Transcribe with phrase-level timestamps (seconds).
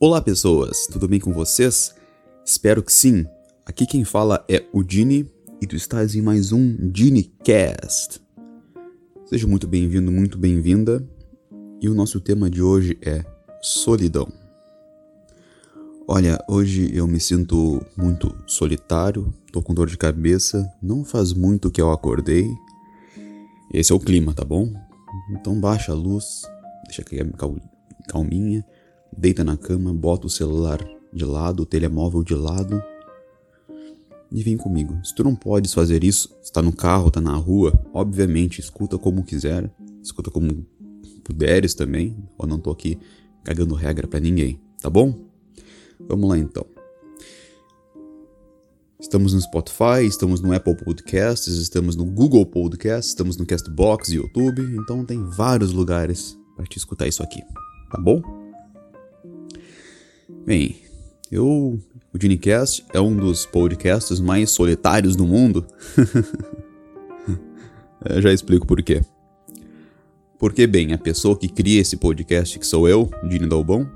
[0.00, 1.94] Olá pessoas, tudo bem com vocês?
[2.44, 3.24] Espero que sim.
[3.64, 5.26] Aqui quem fala é o Dini
[5.62, 8.20] e tu estás em mais um DiniCast.
[9.24, 11.02] Seja muito bem-vindo, muito bem-vinda.
[11.80, 13.24] E o nosso tema de hoje é
[13.62, 14.28] solidão.
[16.06, 21.70] Olha, hoje eu me sinto muito solitário, tô com dor de cabeça, não faz muito
[21.70, 22.46] que eu acordei.
[23.74, 24.72] Esse é o clima, tá bom?
[25.32, 26.42] Então baixa a luz,
[26.86, 27.28] deixa cair
[28.06, 28.64] calminha
[29.16, 30.78] deita na cama, bota o celular
[31.12, 32.80] de lado, o telemóvel de lado
[34.30, 34.96] e vem comigo.
[35.04, 39.24] Se tu não podes fazer isso, está no carro, está na rua, obviamente escuta como
[39.24, 39.68] quiser,
[40.00, 40.64] escuta como
[41.24, 42.96] puderes também, ou não tô aqui
[43.42, 45.18] cagando regra para ninguém, tá bom?
[45.98, 46.73] Vamos lá então.
[49.04, 54.16] Estamos no Spotify, estamos no Apple Podcasts, estamos no Google Podcasts, estamos no Castbox e
[54.16, 57.42] YouTube, então tem vários lugares para te escutar isso aqui,
[57.90, 58.22] tá bom?
[60.46, 60.78] Bem,
[61.30, 61.78] eu.
[62.14, 65.66] O Dinicast é um dos podcasts mais solitários do mundo.
[68.22, 69.02] já explico por quê.
[70.38, 73.86] Porque, bem, a pessoa que cria esse podcast, que sou eu, Dini Dalbon,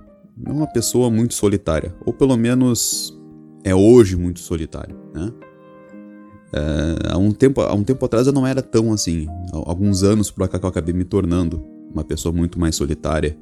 [0.45, 1.97] é uma pessoa muito solitária.
[2.05, 3.18] Ou pelo menos
[3.65, 5.33] é hoje muito solitário, né?
[6.53, 9.27] É, há, um tempo, há um tempo atrás eu não era tão assim.
[9.53, 13.37] Há alguns anos por cá que eu acabei me tornando uma pessoa muito mais solitária.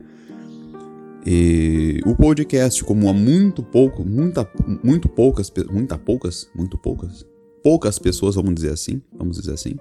[1.24, 4.48] E o podcast, como há muito pouco, muita,
[4.82, 7.26] muito poucas, muita poucas, muito poucas,
[7.64, 9.76] poucas pessoas, vamos dizer assim, vamos dizer assim,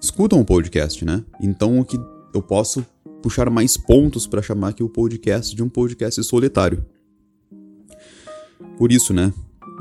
[0.00, 1.24] escutam o podcast, né?
[1.40, 1.98] Então o que
[2.32, 2.86] eu posso
[3.20, 6.84] puxar mais pontos para chamar aqui o podcast de um podcast solitário.
[8.76, 9.32] Por isso, né?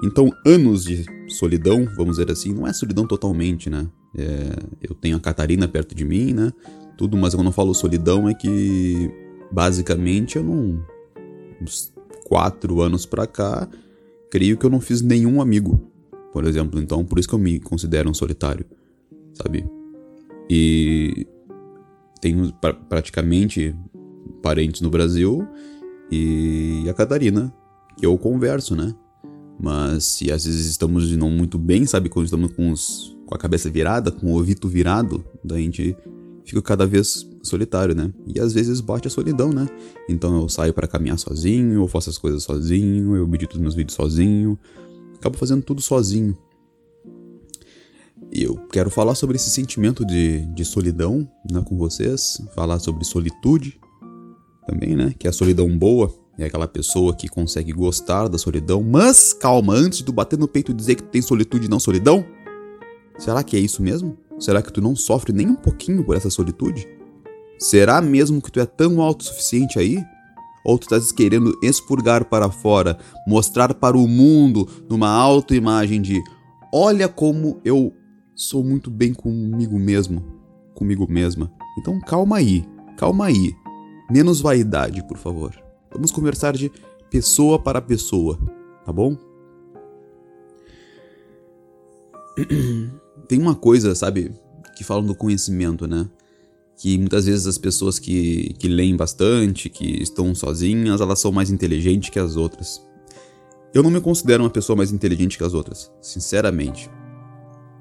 [0.03, 3.87] Então, anos de solidão, vamos dizer assim, não é solidão totalmente, né?
[4.15, 6.51] É, eu tenho a Catarina perto de mim, né?
[6.97, 9.09] Tudo, mas eu não falo solidão é que
[9.51, 10.83] basicamente eu não.
[11.61, 11.93] Uns
[12.25, 13.67] quatro anos pra cá,
[14.29, 15.79] creio que eu não fiz nenhum amigo,
[16.31, 16.79] por exemplo.
[16.79, 18.65] Então, por isso que eu me considero um solitário,
[19.33, 19.65] sabe?
[20.49, 21.25] E
[22.19, 23.75] tenho pra, praticamente
[24.41, 25.47] parentes no Brasil
[26.11, 27.53] e a Catarina,
[28.01, 28.93] eu converso, né?
[29.59, 32.09] Mas se às vezes estamos não muito bem, sabe?
[32.09, 35.95] Quando estamos com, os, com a cabeça virada, com o ouvido virado, daí a gente
[36.43, 38.11] fica cada vez solitário, né?
[38.27, 39.67] E às vezes bate a solidão, né?
[40.09, 43.75] Então eu saio para caminhar sozinho, eu faço as coisas sozinho, eu medito os meus
[43.75, 44.57] vídeos sozinho,
[45.15, 46.37] acabo fazendo tudo sozinho.
[48.31, 53.05] E eu quero falar sobre esse sentimento de, de solidão né, com vocês, falar sobre
[53.05, 53.79] solitude
[54.65, 55.13] também, né?
[55.17, 59.73] Que é a solidão boa, é aquela pessoa que consegue gostar da solidão, mas calma,
[59.73, 62.25] antes de tu bater no peito e dizer que tu tem solitude e não solidão,
[63.17, 64.17] será que é isso mesmo?
[64.39, 66.87] Será que tu não sofre nem um pouquinho por essa solitude?
[67.59, 70.03] Será mesmo que tu é tão autossuficiente aí?
[70.65, 76.21] Ou tu estás querendo expurgar para fora, mostrar para o mundo numa autoimagem de
[76.73, 77.93] olha como eu
[78.33, 80.23] sou muito bem comigo mesmo,
[80.73, 81.51] comigo mesma.
[81.79, 82.65] Então calma aí,
[82.97, 83.53] calma aí.
[84.09, 85.62] Menos vaidade, por favor.
[85.93, 86.71] Vamos conversar de
[87.09, 88.39] pessoa para pessoa,
[88.85, 89.15] tá bom?
[93.27, 94.33] Tem uma coisa, sabe,
[94.75, 96.09] que falam do conhecimento, né?
[96.77, 101.51] que muitas vezes as pessoas que, que leem bastante, que estão sozinhas, elas são mais
[101.51, 102.85] inteligentes que as outras.
[103.73, 106.89] Eu não me considero uma pessoa mais inteligente que as outras, sinceramente.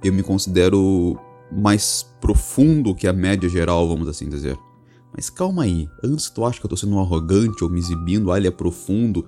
[0.02, 1.18] Eu me considero
[1.50, 4.58] mais profundo que a média geral, vamos assim dizer.
[5.14, 8.32] Mas calma aí, antes tu acha que eu tô sendo um arrogante ou me exibindo,
[8.32, 9.26] ah, ele é profundo.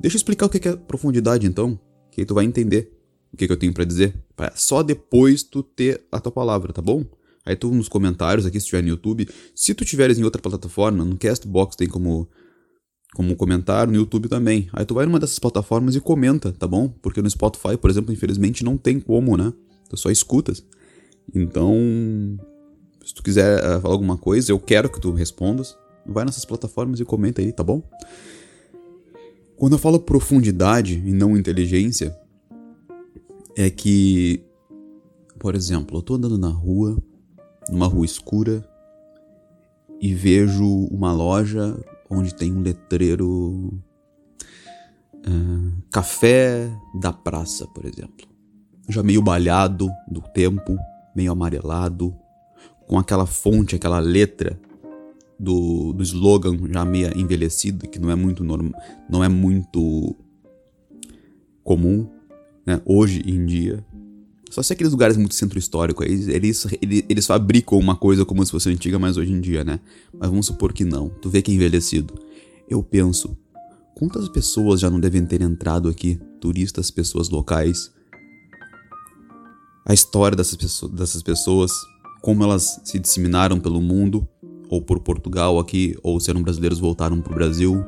[0.00, 1.78] Deixa eu explicar o que é profundidade então,
[2.10, 2.92] que aí tu vai entender
[3.32, 4.14] o que, que eu tenho para dizer.
[4.54, 7.04] Só depois tu ter a tua palavra, tá bom?
[7.44, 9.28] Aí tu nos comentários aqui, se estiver no YouTube.
[9.54, 12.28] Se tu tiveres em outra plataforma, no Castbox tem como,
[13.14, 14.68] como comentário, no YouTube também.
[14.72, 16.88] Aí tu vai numa dessas plataformas e comenta, tá bom?
[16.88, 19.52] Porque no Spotify, por exemplo, infelizmente não tem como, né?
[19.88, 20.64] Tu só escutas.
[21.34, 21.76] Então,
[23.04, 25.76] se tu quiser uh, falar alguma coisa, eu quero que tu respondas.
[26.04, 27.82] Vai nessas plataformas e comenta aí, tá bom?
[29.56, 32.16] Quando eu falo profundidade e não inteligência,
[33.56, 34.42] é que,
[35.38, 36.96] por exemplo, eu tô andando na rua
[37.70, 38.66] numa rua escura
[40.00, 41.78] e vejo uma loja
[42.10, 43.80] onde tem um letreiro
[45.18, 46.68] uh, Café
[47.00, 48.26] da Praça, por exemplo.
[48.88, 50.76] Já meio balhado do tempo,
[51.14, 52.14] meio amarelado,
[52.92, 54.60] com aquela fonte, aquela letra
[55.40, 58.78] do, do slogan já meio envelhecida, que não é muito normal,
[59.08, 60.14] não é muito
[61.64, 62.06] comum,
[62.66, 63.82] né, hoje em dia.
[64.50, 66.66] Só se aqueles lugares muito centro histórico, eles, eles,
[67.08, 69.80] eles fabricam uma coisa como se fosse antiga, mas hoje em dia, né?
[70.12, 71.08] Mas vamos supor que não.
[71.08, 72.12] Tu vê que é envelhecido.
[72.68, 73.34] Eu penso,
[73.94, 76.20] quantas pessoas já não devem ter entrado aqui?
[76.38, 77.90] Turistas, pessoas locais.
[79.86, 81.72] A história dessas pessoas, dessas pessoas,
[82.22, 84.26] como elas se disseminaram pelo mundo,
[84.70, 87.84] ou por Portugal aqui, ou se eram brasileiros voltaram pro Brasil.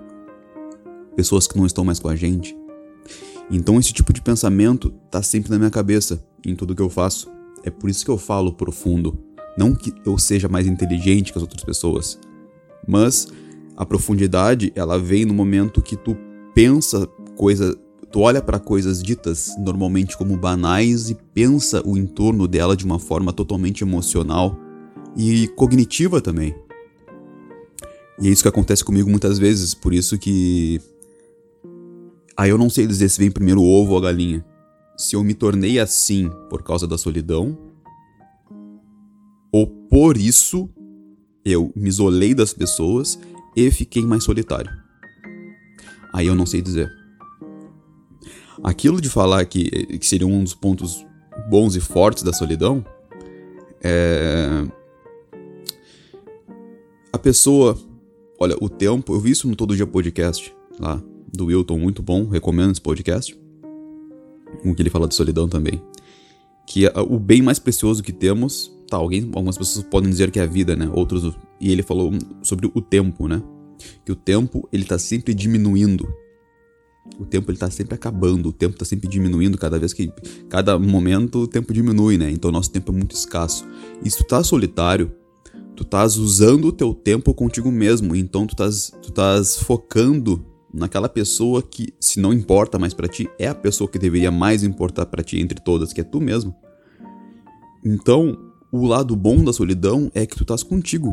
[1.17, 2.55] Pessoas que não estão mais com a gente.
[3.51, 7.31] Então esse tipo de pensamento tá sempre na minha cabeça, em tudo que eu faço.
[7.63, 9.19] É por isso que eu falo profundo.
[9.57, 12.19] Não que eu seja mais inteligente que as outras pessoas,
[12.87, 13.29] mas
[13.77, 16.17] a profundidade, ela vem no momento que tu
[16.55, 17.77] pensa coisa,
[18.14, 23.00] tu olha para coisas ditas normalmente como banais e pensa o entorno dela de uma
[23.00, 24.56] forma totalmente emocional
[25.16, 26.55] e cognitiva também.
[28.20, 30.81] E é isso que acontece comigo muitas vezes, por isso que
[32.37, 34.44] Aí eu não sei dizer se vem primeiro o ovo ou a galinha.
[34.96, 37.58] Se eu me tornei assim por causa da solidão,
[39.50, 40.70] ou por isso
[41.44, 43.19] eu me isolei das pessoas
[43.56, 44.70] e fiquei mais solitário.
[46.12, 47.04] Aí eu não sei dizer.
[48.62, 49.65] Aquilo de falar que,
[49.99, 51.05] que seria um dos pontos
[51.49, 52.85] bons e fortes da solidão
[53.85, 54.67] é.
[57.12, 57.79] A pessoa.
[58.41, 59.15] Olha, o tempo.
[59.15, 61.01] Eu vi isso no Todo Dia Podcast lá
[61.33, 63.39] do Wilton, muito bom, recomendo esse podcast.
[64.65, 65.83] O que ele fala de solidão também.
[66.67, 70.39] Que é o bem mais precioso que temos, tá, alguém, algumas pessoas podem dizer que
[70.39, 70.89] é a vida, né?
[70.95, 72.12] Outros, e ele falou
[72.43, 73.43] sobre o tempo, né?
[74.05, 76.09] Que o tempo, ele tá sempre diminuindo.
[77.19, 80.12] O tempo, ele tá sempre acabando, o tempo tá sempre diminuindo cada vez que...
[80.49, 82.31] Cada momento o tempo diminui, né?
[82.31, 83.67] Então nosso tempo é muito escasso.
[84.03, 85.12] E se tu tá solitário,
[85.77, 91.09] tu estás usando o teu tempo contigo mesmo, então tu estás tu estás focando naquela
[91.09, 95.07] pessoa que, se não importa mais para ti, é a pessoa que deveria mais importar
[95.07, 96.55] para ti entre todas, que é tu mesmo.
[97.85, 98.37] Então,
[98.73, 101.12] o lado bom da solidão é que tu estás contigo.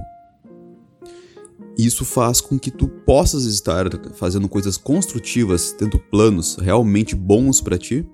[1.78, 7.78] Isso faz com que tu possas estar fazendo coisas construtivas, tendo planos realmente bons para
[7.78, 8.06] ti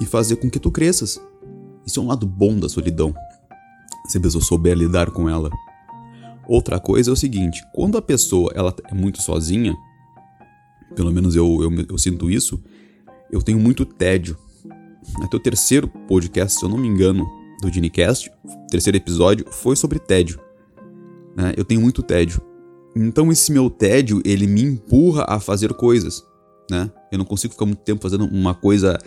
[0.00, 1.20] e fazer com que tu cresças.
[1.86, 3.14] Isso é um lado bom da solidão.
[4.08, 5.50] Se a pessoa souber lidar com ela.
[6.48, 9.76] Outra coisa é o seguinte, quando a pessoa ela é muito sozinha,
[10.94, 12.62] pelo menos eu, eu, eu sinto isso,
[13.30, 14.36] eu tenho muito tédio.
[15.22, 17.26] Até o terceiro podcast, se eu não me engano,
[17.60, 18.30] do Ginecast,
[18.68, 20.40] terceiro episódio, foi sobre tédio.
[21.36, 21.54] Né?
[21.56, 22.40] Eu tenho muito tédio.
[22.94, 26.24] Então esse meu tédio, ele me empurra a fazer coisas.
[26.70, 26.90] Né?
[27.10, 28.98] Eu não consigo ficar muito tempo fazendo uma coisa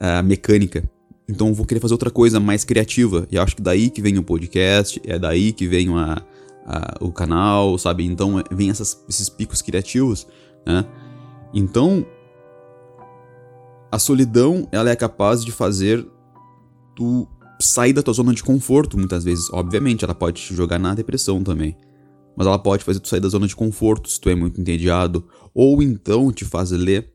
[0.00, 0.88] uh, mecânica.
[1.28, 3.26] Então eu vou querer fazer outra coisa mais criativa.
[3.30, 6.22] E acho que daí que vem o podcast, é daí que vem a,
[6.66, 8.04] a, o canal, sabe?
[8.04, 10.26] Então vem essas, esses picos criativos,
[10.66, 10.84] né?
[11.52, 12.06] Então,
[13.90, 16.06] a solidão, ela é capaz de fazer
[16.94, 17.26] tu
[17.60, 19.48] sair da tua zona de conforto muitas vezes.
[19.52, 21.76] Obviamente, ela pode te jogar na depressão também.
[22.36, 25.24] Mas ela pode fazer tu sair da zona de conforto se tu é muito entediado.
[25.54, 27.12] Ou então te faz ler,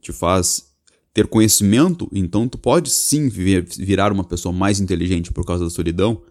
[0.00, 0.66] te faz
[1.12, 2.08] ter conhecimento.
[2.12, 6.22] Então tu pode sim virar uma pessoa mais inteligente por causa da solidão.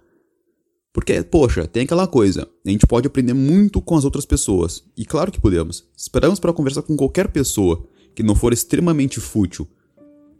[0.93, 4.81] Porque, poxa, tem aquela coisa, a gente pode aprender muito com as outras pessoas.
[4.95, 5.83] E claro que podemos.
[5.95, 9.67] Esperamos para conversar com qualquer pessoa que não for extremamente fútil.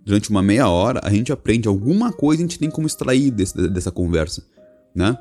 [0.06, 3.56] Durante uma meia hora, a gente aprende alguma coisa a gente tem como extrair desse,
[3.70, 4.46] dessa conversa,
[4.94, 5.18] né?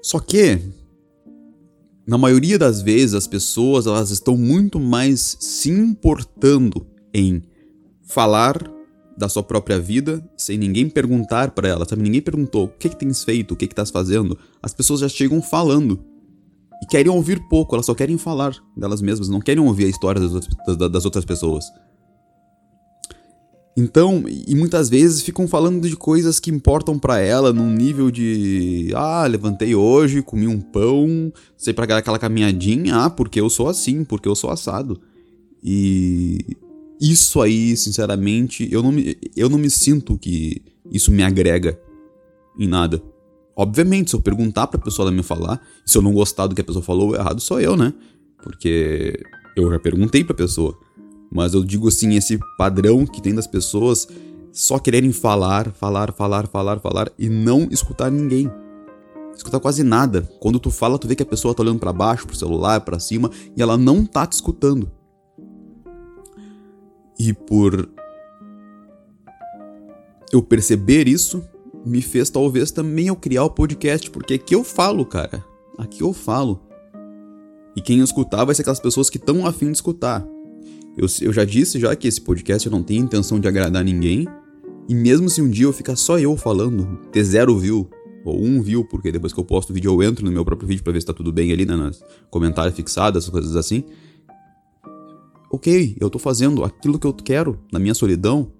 [0.00, 0.60] Só que,
[2.06, 7.42] na maioria das vezes, as pessoas elas estão muito mais se importando em
[8.04, 8.70] falar
[9.16, 12.02] da sua própria vida sem ninguém perguntar para ela, sabe?
[12.02, 14.38] Ninguém perguntou o que, que tens feito, o que, que estás fazendo.
[14.62, 15.98] As pessoas já chegam falando.
[16.80, 20.20] E querem ouvir pouco, elas só querem falar delas mesmas, não querem ouvir a história
[20.20, 21.64] das outras pessoas.
[23.80, 28.90] Então, e muitas vezes ficam falando de coisas que importam para ela num nível de
[28.92, 34.02] ah, levantei hoje, comi um pão, sei para aquela caminhadinha, ah, porque eu sou assim,
[34.02, 35.00] porque eu sou assado.
[35.62, 36.56] E
[37.00, 41.80] isso aí, sinceramente, eu não me, eu não me sinto que isso me agrega
[42.58, 43.00] em nada.
[43.54, 46.60] Obviamente, se eu perguntar pra pessoa ela me falar, se eu não gostar do que
[46.60, 47.94] a pessoa falou, errado sou eu, né?
[48.42, 49.22] Porque
[49.56, 50.76] eu já perguntei pra pessoa.
[51.30, 54.08] Mas eu digo assim, esse padrão que tem das pessoas
[54.52, 58.50] só quererem falar, falar, falar, falar, falar e não escutar ninguém.
[59.36, 60.28] Escutar quase nada.
[60.40, 62.98] Quando tu fala, tu vê que a pessoa tá olhando para baixo, pro celular, para
[62.98, 64.90] cima, e ela não tá te escutando
[67.18, 67.90] e por
[70.32, 71.42] eu perceber isso,
[71.84, 75.44] me fez talvez também eu criar o podcast, porque aqui eu falo, cara.
[75.76, 76.60] Aqui eu falo.
[77.74, 80.24] E quem escutar vai ser aquelas pessoas que estão afim de escutar.
[80.98, 84.26] Eu, eu já disse já que esse podcast eu não tenho intenção de agradar ninguém.
[84.88, 87.88] E mesmo se um dia eu ficar só eu falando, ter zero view,
[88.24, 90.66] ou um view, porque depois que eu posto o vídeo eu entro no meu próprio
[90.66, 93.84] vídeo pra ver se tá tudo bem ali, né, nos comentários fixados, essas coisas assim.
[95.50, 98.50] Ok, eu tô fazendo aquilo que eu quero na minha solidão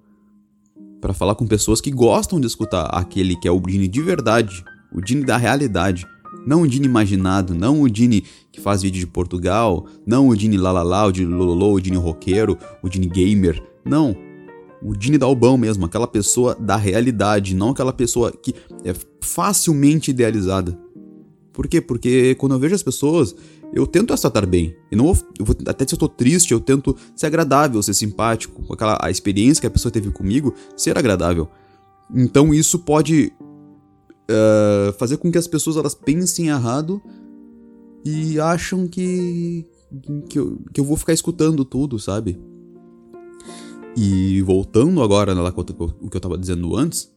[1.00, 4.64] para falar com pessoas que gostam de escutar aquele que é o Dini de verdade,
[4.92, 6.06] o Dini da realidade.
[6.46, 10.56] Não o Dini imaginado, não o Dini que faz vídeo de Portugal, não o Dini
[10.56, 13.62] lalala, o Dini lololô, o Dini roqueiro, o Dini gamer.
[13.84, 14.16] Não,
[14.82, 18.54] o Dini Dalbão mesmo, aquela pessoa da realidade, não aquela pessoa que
[18.84, 20.78] é facilmente idealizada.
[21.52, 21.80] Por quê?
[21.80, 23.34] Porque quando eu vejo as pessoas,
[23.72, 24.76] eu tento as tratar bem.
[24.90, 28.72] E não vou, vou, até se eu tô triste, eu tento ser agradável, ser simpático,
[28.72, 31.48] aquela a experiência que a pessoa teve comigo, ser agradável.
[32.14, 33.32] Então isso pode
[34.30, 37.00] uh, fazer com que as pessoas elas pensem errado
[38.04, 39.66] e acham que
[40.28, 42.38] que eu, que eu vou ficar escutando tudo, sabe?
[43.96, 47.10] E voltando agora lá o que eu tava dizendo antes,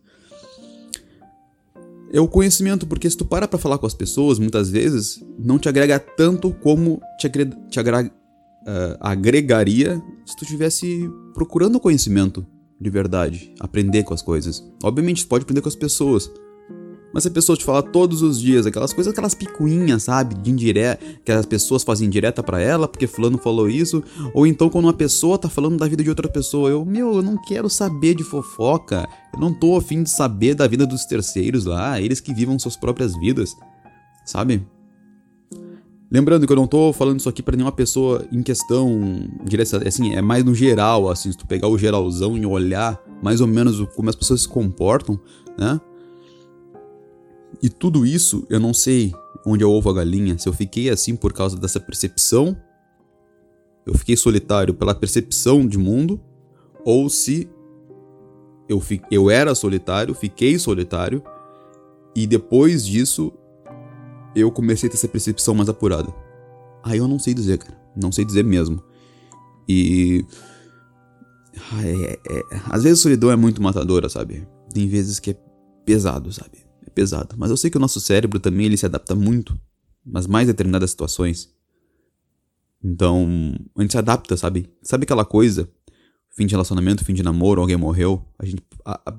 [2.13, 5.59] é o conhecimento, porque se tu para pra falar com as pessoas, muitas vezes, não
[5.59, 12.45] te agrega tanto como te, agre te agra uh, agregaria se tu estivesse procurando conhecimento
[12.81, 14.67] de verdade, aprender com as coisas.
[14.83, 16.31] Obviamente, tu pode aprender com as pessoas,
[17.13, 20.35] mas se a pessoa te falar todos os dias aquelas coisas, aquelas picuinhas, sabe?
[20.35, 24.03] De indireta, que as pessoas fazem direta para ela, porque fulano falou isso.
[24.33, 27.21] Ou então quando uma pessoa tá falando da vida de outra pessoa, eu, meu, eu
[27.21, 29.07] não quero saber de fofoca.
[29.33, 32.77] Eu não tô afim de saber da vida dos terceiros lá, eles que vivam suas
[32.77, 33.55] próprias vidas,
[34.25, 34.65] sabe?
[36.11, 40.13] Lembrando que eu não tô falando isso aqui para nenhuma pessoa em questão direta, assim,
[40.13, 43.79] é mais no geral, assim, se tu pegar o geralzão e olhar mais ou menos
[43.95, 45.17] como as pessoas se comportam,
[45.57, 45.79] né?
[47.61, 49.13] E tudo isso eu não sei
[49.45, 52.55] onde é o ovo a galinha, se eu fiquei assim por causa dessa percepção,
[53.85, 56.21] eu fiquei solitário pela percepção de mundo,
[56.85, 57.49] ou se
[58.69, 61.23] eu, fi, eu era solitário, fiquei solitário,
[62.15, 63.33] e depois disso
[64.35, 66.13] eu comecei a ter essa percepção mais apurada.
[66.83, 67.79] Aí eu não sei dizer, cara.
[67.95, 68.81] Não sei dizer mesmo.
[69.67, 70.25] E.
[71.83, 74.47] É, é, às vezes a solidão é muito matadora, sabe?
[74.73, 75.37] Tem vezes que é
[75.85, 76.65] pesado, sabe?
[76.91, 77.35] Pesado.
[77.37, 79.57] Mas eu sei que o nosso cérebro também ele se adapta muito,
[80.05, 81.49] mas mais a determinadas situações.
[82.83, 83.27] Então,
[83.75, 84.69] a gente se adapta, sabe?
[84.81, 85.69] Sabe aquela coisa?
[86.29, 88.25] Fim de relacionamento, fim de namoro, alguém morreu.
[88.39, 88.63] A gente,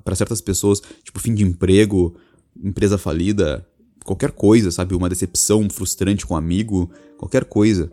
[0.03, 2.17] para certas pessoas, tipo, fim de emprego,
[2.61, 3.65] empresa falida,
[4.03, 4.95] qualquer coisa, sabe?
[4.95, 7.91] Uma decepção frustrante com um amigo, qualquer coisa.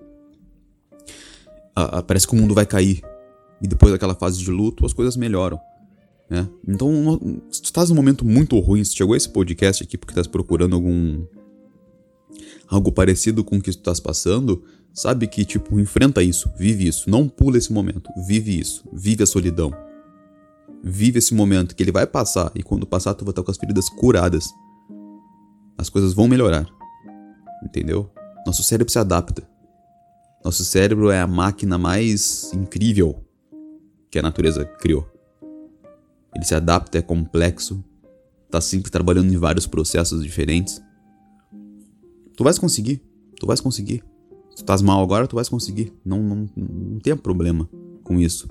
[2.06, 3.02] parece que o mundo vai cair.
[3.62, 5.60] E depois daquela fase de luto, as coisas melhoram.
[6.30, 6.48] Né?
[6.66, 7.18] Então,
[7.50, 10.76] se tu estás num momento muito ruim, se chegou esse podcast aqui porque estás procurando
[10.76, 11.26] algum.
[12.68, 14.62] algo parecido com o que tu estás passando,
[14.94, 19.26] sabe que, tipo, enfrenta isso, vive isso, não pula esse momento, vive isso, vive a
[19.26, 19.74] solidão.
[20.82, 23.58] Vive esse momento que ele vai passar e quando passar tu vai estar com as
[23.58, 24.48] feridas curadas.
[25.76, 26.66] As coisas vão melhorar.
[27.62, 28.10] Entendeu?
[28.46, 29.46] Nosso cérebro se adapta.
[30.42, 33.22] Nosso cérebro é a máquina mais incrível
[34.10, 35.09] que a natureza criou.
[36.34, 37.82] Ele se adapta, é complexo,
[38.50, 40.82] tá sempre trabalhando em vários processos diferentes.
[42.36, 43.02] Tu vais conseguir,
[43.38, 44.04] tu vais conseguir.
[44.50, 45.92] Se tu estás mal agora, tu vais conseguir.
[46.04, 47.68] Não, não, não tem problema
[48.02, 48.48] com isso.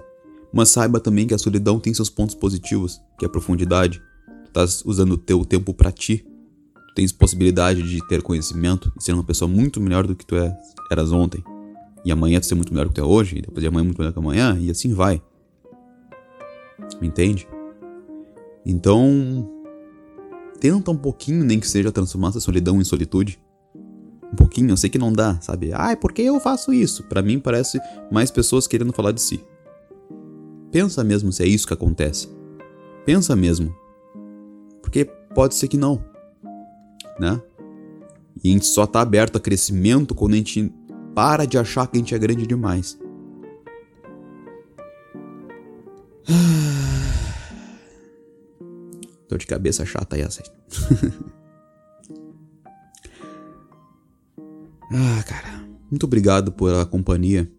[0.51, 4.01] Mas saiba também que a solidão tem seus pontos positivos, que é a profundidade.
[4.45, 6.25] Tu estás usando o teu tempo para ti.
[6.74, 10.36] Tu tens possibilidade de ter conhecimento e ser uma pessoa muito melhor do que tu
[10.36, 10.57] é,
[10.91, 11.43] eras ontem.
[12.03, 13.83] E amanhã tu ser muito melhor do que tu é hoje, e depois de amanhã
[13.83, 15.21] muito melhor que amanhã, e assim vai.
[17.00, 17.48] Me entende?
[18.69, 19.49] Então,
[20.59, 23.41] tenta um pouquinho, nem que seja transformar essa solidão em solitude.
[24.31, 25.73] Um pouquinho, eu sei que não dá, sabe?
[25.73, 27.01] Ai, por que eu faço isso?
[27.05, 29.43] Para mim parece mais pessoas querendo falar de si.
[30.71, 32.29] Pensa mesmo se é isso que acontece.
[33.03, 33.75] Pensa mesmo.
[34.83, 36.03] Porque pode ser que não.
[37.19, 37.41] Né?
[38.43, 40.71] E a gente só tá aberto a crescimento quando a gente
[41.15, 42.99] para de achar que a gente é grande demais.
[49.29, 50.41] Dor de cabeça chata essa.
[54.91, 55.59] ah, cara.
[55.89, 57.50] Muito obrigado pela companhia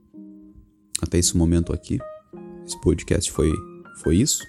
[1.01, 1.99] até esse momento aqui.
[2.67, 3.53] Esse podcast foi,
[4.03, 4.43] foi isso.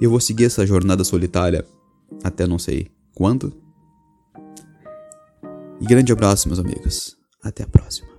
[0.00, 1.64] E eu vou seguir essa jornada solitária
[2.22, 3.52] até não sei quando.
[5.80, 7.16] E grande abraço, meus amigos.
[7.42, 8.15] Até a próxima.